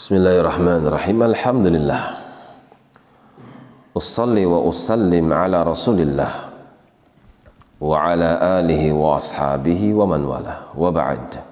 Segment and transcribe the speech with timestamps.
[0.00, 1.28] Bismillahirrahmanirrahim.
[1.28, 2.02] Alhamdulillah.
[3.92, 6.48] Ussalli wa usallim ala Rasulillah
[7.84, 10.72] wa ala alihi wa ashabihi wa man wala.
[10.72, 11.44] Wa ba'd.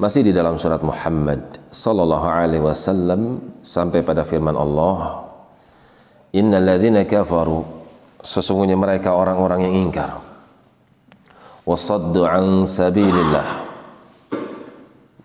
[0.00, 5.28] Masih di dalam surat Muhammad sallallahu alaihi wasallam sampai pada firman Allah,
[6.32, 7.60] "Innal ladzina kafaru"
[8.24, 10.16] sesungguhnya mereka orang-orang yang ingkar.
[11.68, 13.61] Wasaddu an sabilillah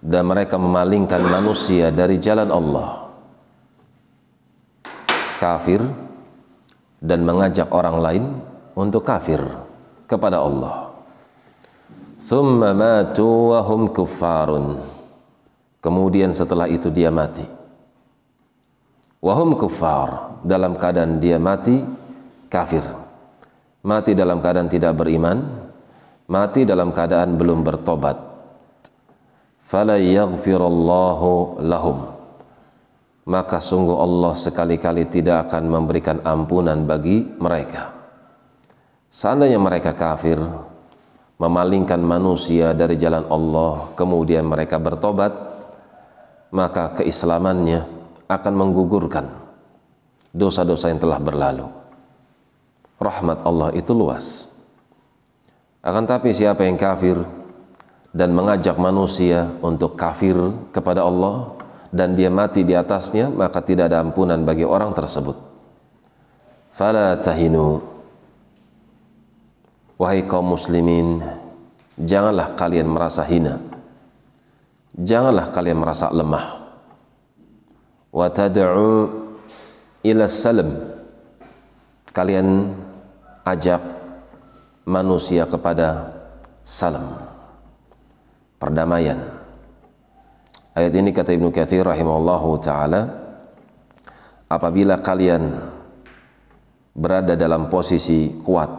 [0.07, 3.11] dan mereka memalingkan manusia dari jalan Allah.
[5.35, 5.83] Kafir
[7.03, 8.23] dan mengajak orang lain
[8.79, 9.43] untuk kafir
[10.07, 10.95] kepada Allah.
[12.17, 12.71] Thumma
[15.83, 17.43] kemudian setelah itu dia mati.
[19.19, 20.39] Wahum kuffar.
[20.47, 21.83] Dalam keadaan dia mati
[22.47, 22.85] kafir.
[23.83, 25.43] Mati dalam keadaan tidak beriman.
[26.31, 28.26] Mati dalam keadaan belum bertobat
[29.67, 32.15] fala yaghfirallahu lahum.
[33.27, 37.91] Maka sungguh Allah sekali-kali tidak akan memberikan ampunan bagi mereka.
[39.11, 40.39] Seandainya mereka kafir
[41.35, 45.35] memalingkan manusia dari jalan Allah kemudian mereka bertobat
[46.55, 47.83] maka keislamannya
[48.31, 49.27] akan menggugurkan
[50.31, 51.67] dosa-dosa yang telah berlalu.
[52.97, 54.49] Rahmat Allah itu luas.
[55.83, 57.19] Akan tapi siapa yang kafir
[58.17, 60.33] dan mengajak manusia untuk kafir
[60.73, 61.53] kepada Allah
[61.93, 65.37] dan dia mati di atasnya maka tidak ada ampunan bagi orang tersebut.
[66.73, 67.77] Fala tahinu.
[70.01, 71.21] Wahai kaum muslimin
[71.93, 73.61] janganlah kalian merasa hina.
[74.97, 76.73] Janganlah kalian merasa lemah.
[78.09, 79.13] Wa tad'u
[80.01, 80.73] ila salam.
[82.09, 82.73] Kalian
[83.45, 83.81] ajak
[84.89, 86.17] manusia kepada
[86.65, 87.36] salam
[88.57, 89.17] perdamaian.
[90.77, 93.01] Ayat ini kata Ibnu Katsir rahimahullahu taala
[94.45, 95.57] apabila kalian
[96.97, 98.69] berada dalam posisi kuat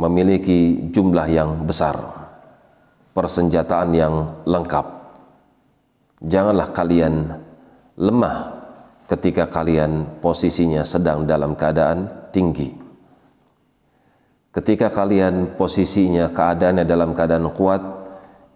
[0.00, 1.96] memiliki jumlah yang besar
[3.12, 4.14] persenjataan yang
[4.48, 4.86] lengkap
[6.24, 7.36] janganlah kalian
[8.00, 8.60] lemah
[9.08, 12.72] ketika kalian posisinya sedang dalam keadaan tinggi
[14.56, 17.99] ketika kalian posisinya keadaannya dalam keadaan kuat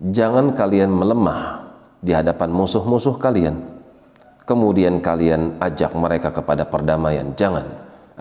[0.05, 1.65] jangan kalian melemah
[2.05, 3.57] di hadapan musuh-musuh kalian.
[4.45, 7.33] Kemudian kalian ajak mereka kepada perdamaian.
[7.33, 7.65] Jangan.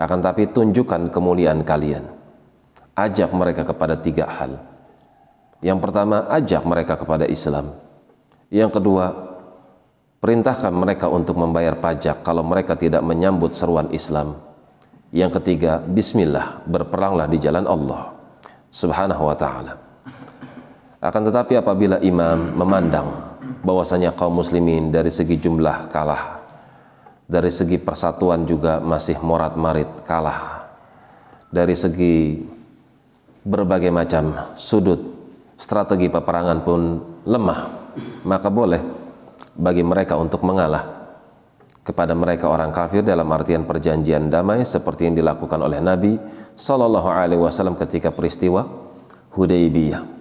[0.00, 2.08] Akan tapi tunjukkan kemuliaan kalian.
[2.96, 4.56] Ajak mereka kepada tiga hal.
[5.60, 7.76] Yang pertama, ajak mereka kepada Islam.
[8.48, 9.06] Yang kedua,
[10.24, 14.40] perintahkan mereka untuk membayar pajak kalau mereka tidak menyambut seruan Islam.
[15.12, 18.16] Yang ketiga, bismillah, berperanglah di jalan Allah
[18.72, 19.83] Subhanahu wa taala.
[21.04, 26.40] Akan tetapi apabila imam memandang bahwasanya kaum muslimin dari segi jumlah kalah,
[27.28, 30.64] dari segi persatuan juga masih morat-marit kalah,
[31.52, 32.40] dari segi
[33.44, 34.96] berbagai macam sudut
[35.60, 36.80] strategi peperangan pun
[37.28, 37.60] lemah,
[38.24, 38.80] maka boleh
[39.60, 41.04] bagi mereka untuk mengalah
[41.84, 46.16] kepada mereka orang kafir dalam artian perjanjian damai seperti yang dilakukan oleh Nabi
[46.56, 48.64] Shallallahu Alaihi Wasallam ketika peristiwa
[49.36, 50.13] Hudaybiyah.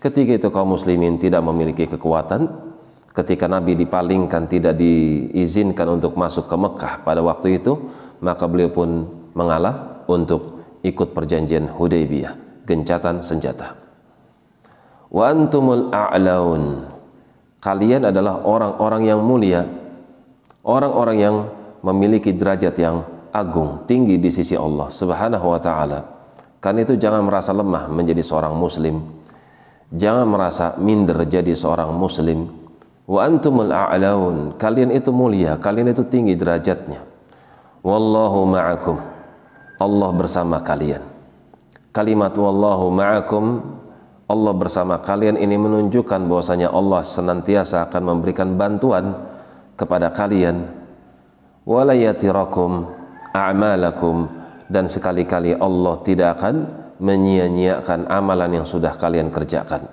[0.00, 2.48] Ketika itu kaum muslimin tidak memiliki kekuatan,
[3.12, 7.76] ketika Nabi dipalingkan tidak diizinkan untuk masuk ke Mekah pada waktu itu,
[8.24, 9.04] maka beliau pun
[9.36, 13.76] mengalah untuk ikut perjanjian Hudaybiyah, gencatan senjata.
[15.12, 16.88] Wa antumul a'laun.
[17.60, 19.68] Kalian adalah orang-orang yang mulia,
[20.64, 21.36] orang-orang yang
[21.84, 23.04] memiliki derajat yang
[23.36, 26.00] agung, tinggi di sisi Allah Subhanahu wa taala.
[26.56, 29.19] Karena itu jangan merasa lemah menjadi seorang muslim
[29.90, 32.46] Jangan merasa minder jadi seorang muslim.
[33.10, 34.54] Wa antumul a'laun.
[34.54, 37.02] Kalian itu mulia, kalian itu tinggi derajatnya.
[37.82, 38.96] Wallahu ma'akum.
[39.82, 41.02] Allah bersama kalian.
[41.90, 43.44] Kalimat wallahu ma'akum
[44.30, 49.18] Allah bersama kalian ini menunjukkan bahwasanya Allah senantiasa akan memberikan bantuan
[49.74, 50.70] kepada kalian
[51.66, 52.86] walayatirakum
[53.34, 54.30] a'malakum
[54.70, 56.54] dan sekali-kali Allah tidak akan
[57.00, 59.88] menyia-nyiakan amalan yang sudah kalian kerjakan.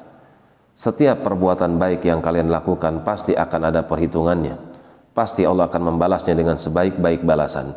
[0.78, 4.60] Setiap perbuatan baik yang kalian lakukan pasti akan ada perhitungannya.
[5.16, 7.74] Pasti Allah akan membalasnya dengan sebaik-baik balasan.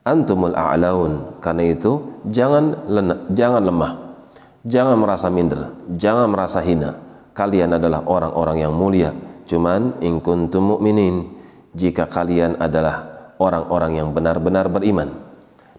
[0.00, 1.36] Antumul a'laun.
[1.44, 3.92] Karena itu jangan lena, jangan lemah.
[4.64, 6.96] Jangan merasa minder, jangan merasa hina.
[7.36, 9.12] Kalian adalah orang-orang yang mulia.
[9.44, 11.28] Cuman in kuntum mu'minin
[11.76, 13.04] jika kalian adalah
[13.36, 15.29] orang-orang yang benar-benar beriman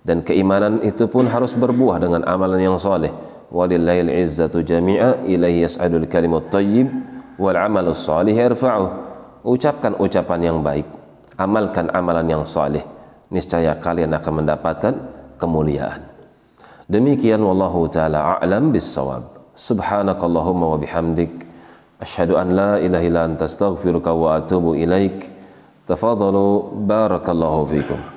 [0.01, 3.13] dan keimanan itu pun harus berbuah dengan amalan yang soleh.
[3.51, 6.87] Walillahil izzatu jami'a ilaihi yas'adul kalimut tayyib
[7.35, 8.87] wal amalus salih yarfa'u
[9.43, 10.87] ucapkan ucapan yang baik
[11.41, 12.85] amalkan amalan yang saleh.
[13.31, 14.93] Niscaya kalian akan mendapatkan
[15.39, 16.03] kemuliaan.
[16.91, 19.55] Demikian wallahu taala a'lam bissawab.
[19.55, 21.47] Subhanakallahumma wa bihamdik.
[22.01, 25.31] Asyhadu an la ilaha illa anta astaghfiruka wa atubu ilaik.
[25.87, 28.10] Tafadalu barakallahu fikum